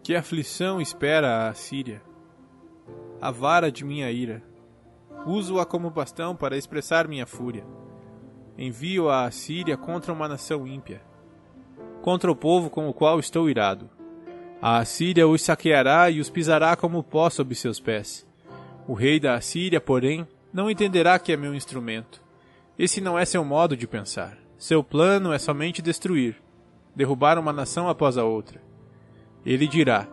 Que 0.02 0.16
aflição 0.16 0.80
espera 0.80 1.28
a 1.28 1.48
Assíria? 1.48 2.02
A 3.20 3.30
vara 3.30 3.70
de 3.70 3.84
minha 3.84 4.10
ira 4.10 4.42
Uso-a 5.26 5.66
como 5.66 5.90
bastão 5.90 6.34
para 6.34 6.56
expressar 6.56 7.08
minha 7.08 7.26
fúria. 7.26 7.64
Envio 8.56 9.08
a 9.08 9.24
Assíria 9.24 9.76
contra 9.76 10.12
uma 10.12 10.28
nação 10.28 10.66
ímpia, 10.66 11.02
contra 12.02 12.30
o 12.30 12.36
povo 12.36 12.70
com 12.70 12.88
o 12.88 12.94
qual 12.94 13.20
estou 13.20 13.50
irado. 13.50 13.90
A 14.60 14.78
Assíria 14.78 15.28
os 15.28 15.42
saqueará 15.42 16.10
e 16.10 16.18
os 16.18 16.28
pisará 16.28 16.74
como 16.74 17.02
pó 17.02 17.30
sob 17.30 17.54
seus 17.54 17.78
pés. 17.78 18.26
O 18.88 18.92
rei 18.92 19.20
da 19.20 19.34
Assíria, 19.34 19.80
porém, 19.80 20.26
não 20.52 20.68
entenderá 20.68 21.16
que 21.18 21.32
é 21.32 21.36
meu 21.36 21.54
instrumento. 21.54 22.20
Esse 22.76 23.00
não 23.00 23.16
é 23.16 23.24
seu 23.24 23.44
modo 23.44 23.76
de 23.76 23.86
pensar. 23.86 24.36
Seu 24.58 24.82
plano 24.82 25.32
é 25.32 25.38
somente 25.38 25.80
destruir, 25.80 26.36
derrubar 26.94 27.38
uma 27.38 27.52
nação 27.52 27.88
após 27.88 28.18
a 28.18 28.24
outra. 28.24 28.60
Ele 29.46 29.68
dirá: 29.68 30.08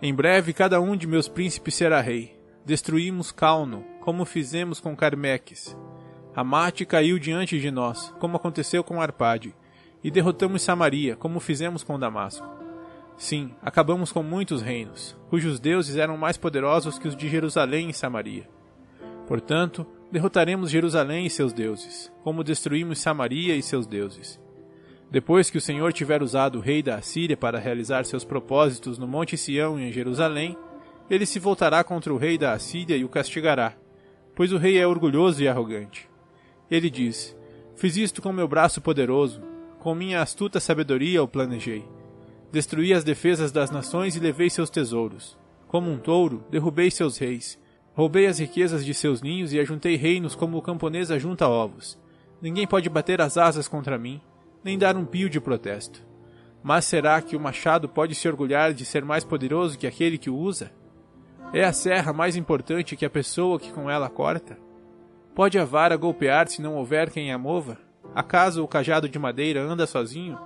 Em 0.00 0.14
breve 0.14 0.52
cada 0.52 0.80
um 0.80 0.96
de 0.96 1.06
meus 1.06 1.26
príncipes 1.26 1.74
será 1.74 2.00
rei. 2.00 2.38
Destruímos 2.64 3.32
Calno, 3.32 3.84
como 4.00 4.24
fizemos 4.24 4.78
com 4.78 4.94
Carmeques. 4.94 5.76
Amate 6.36 6.86
caiu 6.86 7.18
diante 7.18 7.58
de 7.58 7.70
nós, 7.70 8.14
como 8.20 8.36
aconteceu 8.36 8.84
com 8.84 9.02
Arpade, 9.02 9.52
e 10.04 10.10
derrotamos 10.10 10.62
Samaria, 10.62 11.16
como 11.16 11.40
fizemos 11.40 11.82
com 11.82 11.98
Damasco. 11.98 12.46
Sim, 13.18 13.50
acabamos 13.60 14.12
com 14.12 14.22
muitos 14.22 14.62
reinos, 14.62 15.16
cujos 15.28 15.58
deuses 15.58 15.96
eram 15.96 16.16
mais 16.16 16.36
poderosos 16.36 17.00
que 17.00 17.08
os 17.08 17.16
de 17.16 17.28
Jerusalém 17.28 17.90
e 17.90 17.92
Samaria. 17.92 18.48
Portanto, 19.26 19.84
derrotaremos 20.10 20.70
Jerusalém 20.70 21.26
e 21.26 21.30
seus 21.30 21.52
deuses, 21.52 22.12
como 22.22 22.44
destruímos 22.44 23.00
Samaria 23.00 23.56
e 23.56 23.62
seus 23.62 23.88
deuses. 23.88 24.40
Depois 25.10 25.50
que 25.50 25.58
o 25.58 25.60
Senhor 25.60 25.92
tiver 25.92 26.22
usado 26.22 26.58
o 26.58 26.60
rei 26.60 26.80
da 26.80 26.94
Assíria 26.94 27.36
para 27.36 27.58
realizar 27.58 28.04
seus 28.04 28.24
propósitos 28.24 28.98
no 28.98 29.08
Monte 29.08 29.36
Sião 29.36 29.80
e 29.80 29.88
em 29.88 29.92
Jerusalém, 29.92 30.56
ele 31.10 31.26
se 31.26 31.40
voltará 31.40 31.82
contra 31.82 32.14
o 32.14 32.18
rei 32.18 32.38
da 32.38 32.52
Assíria 32.52 32.96
e 32.96 33.04
o 33.04 33.08
castigará, 33.08 33.74
pois 34.36 34.52
o 34.52 34.58
rei 34.58 34.78
é 34.78 34.86
orgulhoso 34.86 35.42
e 35.42 35.48
arrogante. 35.48 36.08
Ele 36.70 36.88
diz: 36.88 37.36
Fiz 37.74 37.96
isto 37.96 38.22
com 38.22 38.32
meu 38.32 38.46
braço 38.46 38.80
poderoso, 38.80 39.42
com 39.80 39.92
minha 39.92 40.22
astuta 40.22 40.60
sabedoria 40.60 41.20
o 41.20 41.26
planejei. 41.26 41.84
Destruí 42.50 42.94
as 42.94 43.04
defesas 43.04 43.52
das 43.52 43.70
nações 43.70 44.16
e 44.16 44.20
levei 44.20 44.48
seus 44.48 44.70
tesouros. 44.70 45.38
Como 45.66 45.90
um 45.90 45.98
touro, 45.98 46.44
derrubei 46.50 46.90
seus 46.90 47.18
reis. 47.18 47.58
Roubei 47.94 48.26
as 48.26 48.38
riquezas 48.38 48.84
de 48.84 48.94
seus 48.94 49.20
ninhos 49.20 49.52
e 49.52 49.58
ajuntei 49.58 49.96
reinos 49.96 50.34
como 50.34 50.56
o 50.56 50.62
camponês 50.62 51.10
ajunta 51.10 51.46
ovos. 51.46 51.98
Ninguém 52.40 52.66
pode 52.66 52.88
bater 52.88 53.20
as 53.20 53.36
asas 53.36 53.68
contra 53.68 53.98
mim, 53.98 54.20
nem 54.64 54.78
dar 54.78 54.96
um 54.96 55.04
pio 55.04 55.28
de 55.28 55.40
protesto. 55.40 56.06
Mas 56.62 56.84
será 56.84 57.20
que 57.20 57.36
o 57.36 57.40
machado 57.40 57.88
pode 57.88 58.14
se 58.14 58.28
orgulhar 58.28 58.72
de 58.72 58.84
ser 58.84 59.04
mais 59.04 59.24
poderoso 59.24 59.78
que 59.78 59.86
aquele 59.86 60.16
que 60.16 60.30
o 60.30 60.36
usa? 60.36 60.72
É 61.52 61.64
a 61.64 61.72
serra 61.72 62.12
mais 62.12 62.36
importante 62.36 62.96
que 62.96 63.04
a 63.04 63.10
pessoa 63.10 63.58
que 63.58 63.72
com 63.72 63.90
ela 63.90 64.08
corta? 64.08 64.58
Pode 65.34 65.58
a 65.58 65.64
vara 65.64 65.96
golpear 65.96 66.48
se 66.48 66.62
não 66.62 66.76
houver 66.76 67.10
quem 67.10 67.32
a 67.32 67.38
mova? 67.38 67.78
Acaso 68.14 68.62
o 68.62 68.68
cajado 68.68 69.08
de 69.08 69.18
madeira 69.18 69.62
anda 69.62 69.86
sozinho? 69.86 70.38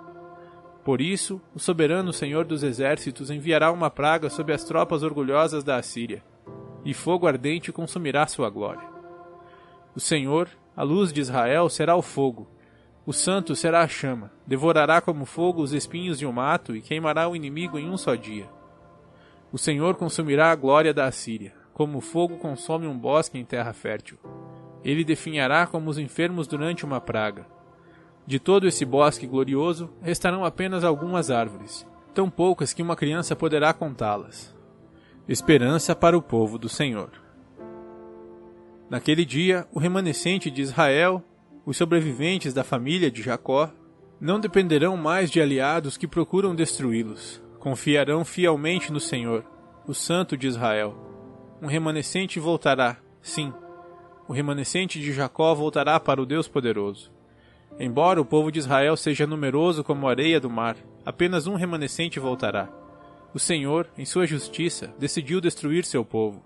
Por 0.84 1.00
isso, 1.00 1.40
o 1.54 1.58
soberano 1.58 2.12
Senhor 2.12 2.44
dos 2.44 2.62
Exércitos 2.62 3.30
enviará 3.30 3.70
uma 3.70 3.90
praga 3.90 4.28
sobre 4.28 4.52
as 4.52 4.64
tropas 4.64 5.02
orgulhosas 5.02 5.62
da 5.62 5.76
Assíria, 5.76 6.24
e 6.84 6.92
fogo 6.92 7.26
ardente 7.26 7.72
consumirá 7.72 8.26
sua 8.26 8.50
glória. 8.50 8.88
O 9.94 10.00
Senhor, 10.00 10.48
a 10.76 10.82
luz 10.82 11.12
de 11.12 11.20
Israel, 11.20 11.68
será 11.68 11.94
o 11.94 12.02
fogo, 12.02 12.48
o 13.04 13.12
santo 13.12 13.56
será 13.56 13.80
a 13.80 13.88
chama, 13.88 14.30
devorará 14.46 15.00
como 15.00 15.24
fogo 15.24 15.60
os 15.60 15.72
espinhos 15.72 16.20
de 16.20 16.26
um 16.26 16.30
mato 16.30 16.76
e 16.76 16.80
queimará 16.80 17.28
o 17.28 17.34
inimigo 17.34 17.76
em 17.76 17.90
um 17.90 17.96
só 17.96 18.14
dia. 18.14 18.48
O 19.52 19.58
Senhor 19.58 19.96
consumirá 19.96 20.52
a 20.52 20.54
glória 20.54 20.94
da 20.94 21.06
Assíria, 21.06 21.52
como 21.74 21.98
o 21.98 22.00
fogo 22.00 22.36
consome 22.38 22.86
um 22.86 22.96
bosque 22.96 23.36
em 23.36 23.44
terra 23.44 23.72
fértil. 23.72 24.18
Ele 24.84 25.04
definhará 25.04 25.66
como 25.66 25.90
os 25.90 25.98
enfermos 25.98 26.46
durante 26.46 26.84
uma 26.84 27.00
praga. 27.00 27.44
De 28.26 28.38
todo 28.38 28.68
esse 28.68 28.84
bosque 28.84 29.26
glorioso, 29.26 29.90
restarão 30.00 30.44
apenas 30.44 30.84
algumas 30.84 31.30
árvores, 31.30 31.86
tão 32.14 32.30
poucas 32.30 32.72
que 32.72 32.82
uma 32.82 32.96
criança 32.96 33.34
poderá 33.34 33.72
contá-las. 33.72 34.54
Esperança 35.28 35.94
para 35.94 36.16
o 36.16 36.22
povo 36.22 36.58
do 36.58 36.68
Senhor. 36.68 37.10
Naquele 38.88 39.24
dia, 39.24 39.66
o 39.72 39.78
remanescente 39.78 40.50
de 40.50 40.62
Israel, 40.62 41.22
os 41.64 41.76
sobreviventes 41.76 42.52
da 42.52 42.62
família 42.62 43.10
de 43.10 43.22
Jacó, 43.22 43.70
não 44.20 44.38
dependerão 44.38 44.96
mais 44.96 45.30
de 45.30 45.40
aliados 45.40 45.96
que 45.96 46.06
procuram 46.06 46.54
destruí-los, 46.54 47.42
Confiarão 47.62 48.24
fielmente 48.24 48.90
no 48.90 48.98
Senhor, 48.98 49.44
o 49.86 49.94
Santo 49.94 50.36
de 50.36 50.48
Israel. 50.48 50.96
Um 51.62 51.68
remanescente 51.68 52.40
voltará, 52.40 52.96
sim. 53.20 53.54
O 54.26 54.32
remanescente 54.32 54.98
de 54.98 55.12
Jacó 55.12 55.54
voltará 55.54 56.00
para 56.00 56.20
o 56.20 56.26
Deus 56.26 56.48
poderoso. 56.48 57.12
Embora 57.78 58.20
o 58.20 58.24
povo 58.24 58.52
de 58.52 58.58
Israel 58.58 58.96
seja 58.96 59.26
numeroso 59.26 59.82
como 59.82 60.06
a 60.06 60.10
areia 60.10 60.38
do 60.38 60.50
mar, 60.50 60.76
apenas 61.04 61.46
um 61.46 61.54
remanescente 61.54 62.20
voltará. 62.20 62.68
O 63.34 63.38
Senhor, 63.38 63.88
em 63.96 64.04
sua 64.04 64.26
justiça, 64.26 64.94
decidiu 64.98 65.40
destruir 65.40 65.84
seu 65.84 66.04
povo. 66.04 66.44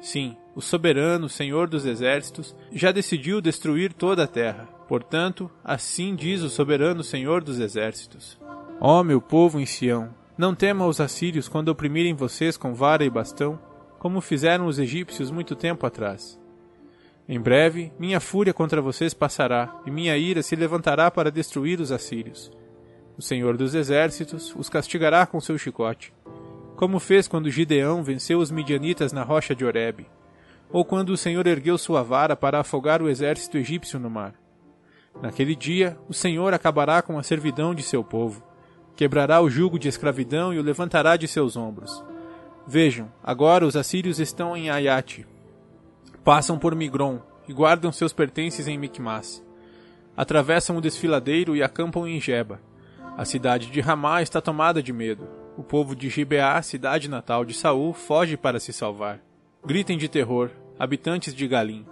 Sim, 0.00 0.36
o 0.54 0.60
soberano 0.60 1.28
Senhor 1.28 1.68
dos 1.68 1.86
exércitos 1.86 2.54
já 2.72 2.92
decidiu 2.92 3.40
destruir 3.40 3.92
toda 3.92 4.24
a 4.24 4.26
terra. 4.26 4.68
Portanto, 4.88 5.50
assim 5.64 6.14
diz 6.14 6.42
o 6.42 6.50
soberano 6.50 7.02
Senhor 7.02 7.42
dos 7.42 7.58
exércitos: 7.58 8.38
Ó 8.80 9.02
meu 9.02 9.20
povo 9.20 9.58
em 9.58 9.66
Sião, 9.66 10.10
não 10.36 10.54
tema 10.54 10.86
os 10.86 11.00
assírios 11.00 11.48
quando 11.48 11.68
oprimirem 11.68 12.14
vocês 12.14 12.56
com 12.56 12.74
vara 12.74 13.04
e 13.04 13.10
bastão, 13.10 13.58
como 13.98 14.20
fizeram 14.20 14.66
os 14.66 14.78
egípcios 14.78 15.30
muito 15.30 15.54
tempo 15.54 15.86
atrás. 15.86 16.38
Em 17.26 17.40
breve, 17.40 17.90
minha 17.98 18.20
fúria 18.20 18.52
contra 18.52 18.82
vocês 18.82 19.14
passará, 19.14 19.74
e 19.86 19.90
minha 19.90 20.16
ira 20.16 20.42
se 20.42 20.54
levantará 20.54 21.10
para 21.10 21.30
destruir 21.30 21.80
os 21.80 21.90
assírios. 21.90 22.52
O 23.16 23.22
Senhor 23.22 23.56
dos 23.56 23.74
Exércitos 23.74 24.54
os 24.54 24.68
castigará 24.68 25.24
com 25.24 25.40
seu 25.40 25.56
chicote, 25.56 26.12
como 26.76 26.98
fez 26.98 27.26
quando 27.26 27.50
Gideão 27.50 28.02
venceu 28.02 28.40
os 28.40 28.50
midianitas 28.50 29.10
na 29.10 29.22
rocha 29.22 29.54
de 29.54 29.64
Horebe, 29.64 30.06
ou 30.70 30.84
quando 30.84 31.10
o 31.10 31.16
Senhor 31.16 31.46
ergueu 31.46 31.78
sua 31.78 32.02
vara 32.02 32.36
para 32.36 32.60
afogar 32.60 33.00
o 33.00 33.08
exército 33.08 33.56
egípcio 33.56 33.98
no 33.98 34.10
mar. 34.10 34.34
Naquele 35.22 35.54
dia, 35.54 35.96
o 36.08 36.12
Senhor 36.12 36.52
acabará 36.52 37.00
com 37.00 37.18
a 37.18 37.22
servidão 37.22 37.74
de 37.74 37.82
seu 37.82 38.04
povo, 38.04 38.42
quebrará 38.96 39.40
o 39.40 39.48
jugo 39.48 39.78
de 39.78 39.88
escravidão 39.88 40.52
e 40.52 40.58
o 40.58 40.62
levantará 40.62 41.16
de 41.16 41.26
seus 41.26 41.56
ombros. 41.56 42.04
Vejam, 42.66 43.10
agora 43.22 43.66
os 43.66 43.76
assírios 43.76 44.18
estão 44.18 44.56
em 44.56 44.68
Ayate, 44.68 45.26
Passam 46.24 46.58
por 46.58 46.74
Migron 46.74 47.20
e 47.46 47.52
guardam 47.52 47.92
seus 47.92 48.10
pertences 48.10 48.66
em 48.66 48.78
Micmas. 48.78 49.44
Atravessam 50.16 50.78
o 50.78 50.80
desfiladeiro 50.80 51.54
e 51.54 51.62
acampam 51.62 52.08
em 52.08 52.18
Geba. 52.18 52.62
A 53.14 53.26
cidade 53.26 53.70
de 53.70 53.78
Ramá 53.82 54.22
está 54.22 54.40
tomada 54.40 54.82
de 54.82 54.90
medo. 54.90 55.28
O 55.58 55.62
povo 55.62 55.94
de 55.94 56.08
Gibeá, 56.08 56.62
cidade 56.62 57.10
natal 57.10 57.44
de 57.44 57.52
Saul, 57.52 57.92
foge 57.92 58.38
para 58.38 58.58
se 58.58 58.72
salvar. 58.72 59.20
Gritem 59.66 59.98
de 59.98 60.08
terror, 60.08 60.50
habitantes 60.78 61.34
de 61.34 61.46
Galim. 61.46 61.84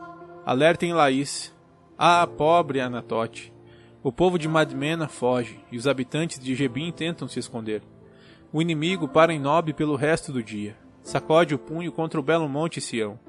Alertem 0.46 0.94
Laís. 0.94 1.54
Ah, 1.98 2.26
pobre 2.26 2.80
Anatote. 2.80 3.52
O 4.02 4.10
povo 4.10 4.38
de 4.38 4.48
Madmena 4.48 5.08
foge, 5.08 5.60
e 5.70 5.76
os 5.76 5.86
habitantes 5.86 6.38
de 6.38 6.54
Gebim 6.54 6.90
tentam 6.90 7.28
se 7.28 7.38
esconder. 7.38 7.82
O 8.50 8.62
inimigo 8.62 9.06
para 9.06 9.34
em 9.34 9.38
Nob 9.38 9.74
pelo 9.74 9.94
resto 9.94 10.32
do 10.32 10.42
dia. 10.42 10.74
Sacode 11.02 11.54
o 11.54 11.58
punho 11.58 11.92
contra 11.92 12.18
o 12.18 12.22
belo 12.22 12.48
monte 12.48 12.80
Sião 12.80 13.20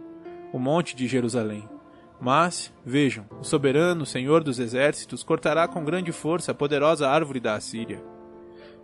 o 0.54 0.60
monte 0.60 0.96
de 0.96 1.08
Jerusalém. 1.08 1.68
Mas, 2.22 2.72
vejam, 2.86 3.26
o 3.42 3.44
soberano, 3.44 4.06
Senhor 4.06 4.44
dos 4.44 4.60
exércitos, 4.60 5.24
cortará 5.24 5.68
com 5.68 5.84
grande 5.84 6.12
força 6.12 6.52
a 6.52 6.56
poderosa 6.56 7.10
árvore 7.10 7.40
da 7.40 7.56
Assíria. 7.56 8.02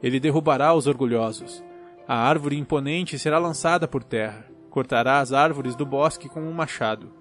Ele 0.02 0.20
derrubará 0.20 0.74
os 0.74 0.88
orgulhosos. 0.88 1.64
A 2.08 2.16
árvore 2.16 2.58
imponente 2.58 3.20
será 3.20 3.38
lançada 3.38 3.88
por 3.88 4.04
terra. 4.04 4.46
Cortará 4.70 5.20
as 5.20 5.32
árvores 5.32 5.76
do 5.76 5.86
bosque 5.86 6.28
com 6.28 6.42
um 6.42 6.52
machado. 6.52 7.12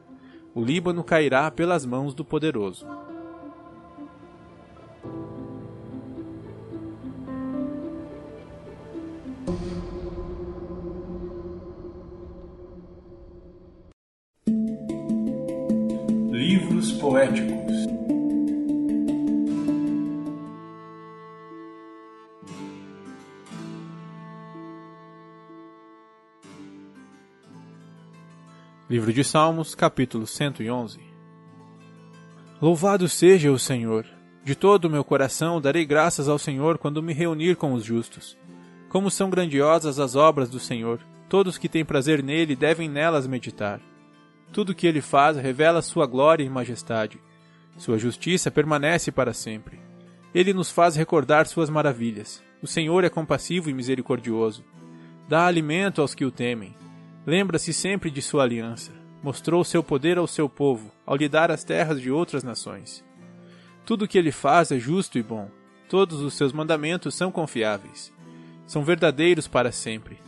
O 0.55 0.65
Líbano 0.65 1.05
cairá 1.05 1.51
pelas 1.51 1.85
mãos 1.85 2.15
do 2.15 2.25
poderoso. 2.25 2.87
Poéticos. 17.09 17.87
Livro 28.91 29.11
de 29.11 29.25
Salmos, 29.25 29.75
capítulo 29.75 30.27
111 30.27 31.01
Louvado 32.61 33.09
seja 33.09 33.51
o 33.51 33.59
Senhor! 33.59 34.05
De 34.45 34.55
todo 34.55 34.85
o 34.85 34.91
meu 34.91 35.03
coração 35.03 35.63
darei 35.63 35.87
graças 35.87 36.29
ao 36.29 36.39
Senhor 36.39 36.77
quando 36.77 37.03
me 37.03 37.15
reunir 37.15 37.57
com 37.57 37.73
os 37.73 37.85
justos. 37.85 38.37
Como 38.91 39.11
são 39.11 39.31
grandiosas 39.31 39.99
as 39.99 40.15
obras 40.15 40.51
do 40.51 40.61
Senhor! 40.61 41.01
Todos 41.27 41.57
que 41.57 41.71
têm 41.71 41.87
prazer 41.87 42.23
nele 42.23 42.55
devem 42.55 42.87
nelas 42.87 43.27
meditar. 43.27 43.81
Tudo 44.53 44.75
que 44.75 44.87
ele 44.87 45.01
faz 45.01 45.37
revela 45.37 45.83
sua 45.83 46.07
glória 46.07 46.43
e 46.43 46.49
majestade. 46.49 47.21
Sua 47.77 47.99
justiça 47.99 48.51
permanece 48.51 49.13
para 49.13 49.33
sempre. 49.33 49.79
Ele 50.35 50.53
nos 50.53 50.71
faz 50.71 50.97
recordar 50.97 51.47
suas 51.47 51.71
maravilhas. 51.71 52.43
O 52.63 52.67
Senhor 52.67 53.05
é 53.05 53.09
compassivo 53.09 53.71
e 53.71 53.75
misericordioso. 53.75 54.65
Dá 55.29 55.47
alimento 55.47 56.01
aos 56.01 56.15
que 56.15 56.25
o 56.25 56.31
temem. 56.31 56.75
Lembra-se 57.27 57.73
sempre 57.73 58.11
de 58.11 58.23
sua 58.23 58.43
aliança. 58.43 58.93
Mostrou 59.23 59.63
seu 59.65 59.83
poder 59.83 60.17
ao 60.17 60.27
seu 60.27 60.49
povo, 60.49 60.91
ao 61.05 61.17
lhe 61.17 61.29
dar 61.29 61.51
as 61.51 61.63
terras 61.63 62.01
de 62.01 62.11
outras 62.11 62.43
nações. 62.43 63.05
Tudo 63.85 64.05
o 64.05 64.09
que 64.09 64.17
ele 64.17 64.33
faz 64.33 64.73
é 64.73 64.79
justo 64.79 65.19
e 65.19 65.23
bom. 65.23 65.51
Todos 65.89 66.21
os 66.21 66.35
seus 66.35 66.53
mandamentos 66.53 67.15
são 67.15 67.31
confiáveis. 67.31 68.13
São 68.67 68.83
verdadeiros 68.83 69.47
para 69.47 69.73
sempre. 69.73 70.19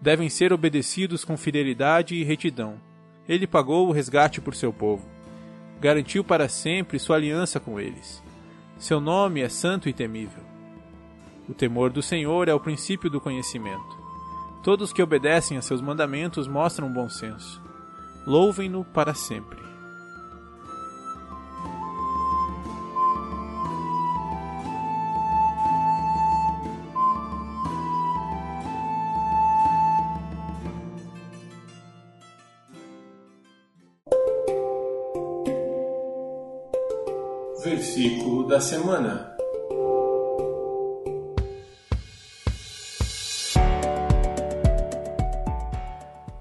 Devem 0.00 0.28
ser 0.28 0.52
obedecidos 0.52 1.24
com 1.24 1.36
fidelidade 1.36 2.14
e 2.14 2.24
retidão 2.24 2.80
ele 3.28 3.46
pagou 3.46 3.88
o 3.88 3.92
resgate 3.92 4.40
por 4.40 4.54
seu 4.54 4.72
povo. 4.72 5.08
Garantiu 5.80 6.22
para 6.22 6.48
sempre 6.48 6.98
sua 6.98 7.16
aliança 7.16 7.58
com 7.58 7.80
eles. 7.80 8.22
Seu 8.78 9.00
nome 9.00 9.40
é 9.40 9.48
santo 9.48 9.88
e 9.88 9.92
temível. 9.92 10.42
O 11.48 11.54
temor 11.54 11.90
do 11.90 12.02
Senhor 12.02 12.48
é 12.48 12.54
o 12.54 12.60
princípio 12.60 13.10
do 13.10 13.20
conhecimento. 13.20 14.04
Todos 14.62 14.92
que 14.92 15.02
obedecem 15.02 15.58
a 15.58 15.62
seus 15.62 15.80
mandamentos 15.80 16.46
mostram 16.46 16.92
bom 16.92 17.08
senso. 17.08 17.62
Louvem-no 18.26 18.84
para 18.84 19.14
sempre. 19.14 19.63
Da 38.54 38.60
semana. 38.60 39.34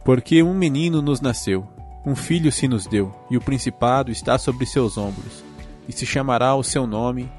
Porque 0.06 0.44
um 0.44 0.54
menino 0.54 1.02
nos 1.02 1.20
nasceu, 1.22 1.68
um 2.06 2.16
filho 2.16 2.52
se 2.52 2.68
nos 2.68 2.86
deu, 2.86 3.12
e 3.32 3.38
o 3.38 3.42
principado 3.42 4.12
está 4.12 4.38
sobre 4.38 4.68
seus 4.68 4.96
ombros, 4.96 5.44
e 5.90 5.92
se 5.92 6.06
chamará 6.06 6.54
o 6.54 6.62
seu 6.62 6.86
nome 6.86 7.32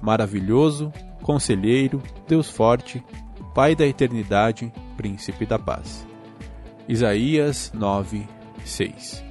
Maravilhoso, 0.00 0.92
Conselheiro, 1.20 2.00
Deus 2.28 2.48
Forte, 2.48 3.04
Pai 3.52 3.74
da 3.74 3.84
Eternidade, 3.84 4.72
Príncipe 4.96 5.44
da 5.44 5.58
Paz. 5.58 6.06
Isaías 6.88 7.72
9, 7.74 8.28
6 8.64 9.24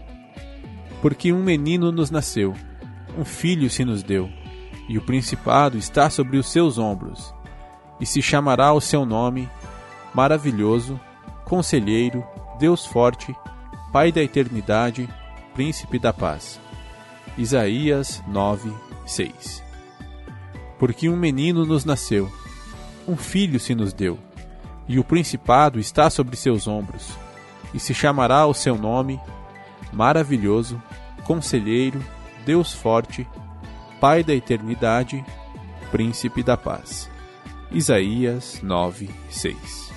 Porque 1.02 1.32
um 1.32 1.42
menino 1.42 1.94
nos 1.94 2.12
nasceu, 2.12 2.54
um 3.18 3.24
filho 3.24 3.70
se 3.70 3.86
nos 3.86 4.04
deu, 4.04 4.30
e 4.92 4.98
o 4.98 5.02
principado 5.02 5.78
está 5.78 6.10
sobre 6.10 6.38
os 6.38 6.52
seus 6.52 6.78
ombros, 6.78 7.34
e 7.98 8.06
se 8.06 8.22
chamará 8.22 8.74
o 8.74 8.82
seu 8.82 9.06
nome 9.06 9.50
Maravilhoso, 10.14 11.00
Conselheiro, 11.46 12.22
Deus 12.60 12.86
Forte, 12.86 13.34
Pai 13.94 14.12
da 14.12 14.22
Eternidade, 14.22 15.08
Príncipe 15.54 15.98
da 15.98 16.12
Paz. 16.12 16.60
Isaías 17.38 18.22
9, 18.28 18.70
6 19.06 19.64
Porque 20.78 21.08
um 21.08 21.16
menino 21.16 21.66
nos 21.66 21.86
nasceu, 21.86 22.30
um 23.08 23.16
filho 23.16 23.62
se 23.62 23.74
nos 23.74 23.94
deu, 23.94 24.20
e 24.90 25.00
o 25.00 25.06
principado 25.06 25.80
está 25.80 26.10
sobre 26.10 26.36
seus 26.36 26.68
ombros, 26.68 27.18
e 27.74 27.80
se 27.80 27.94
chamará 27.94 28.46
o 28.46 28.54
seu 28.54 28.78
nome 28.78 29.18
Maravilhoso, 29.94 30.84
Conselheiro, 31.24 32.04
Deus 32.46 32.74
forte, 32.74 33.26
Pai 34.02 34.24
da 34.24 34.34
eternidade, 34.34 35.24
Príncipe 35.92 36.42
da 36.42 36.58
paz. 36.58 37.08
Isaías 37.72 38.60
9, 38.64 39.08
6 39.30 39.91